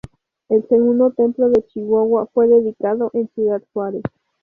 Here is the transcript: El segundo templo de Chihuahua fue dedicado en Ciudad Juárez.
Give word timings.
El 0.49 0.67
segundo 0.67 1.11
templo 1.11 1.49
de 1.49 1.63
Chihuahua 1.67 2.25
fue 2.33 2.47
dedicado 2.47 3.11
en 3.13 3.29
Ciudad 3.35 3.61
Juárez. 3.71 4.01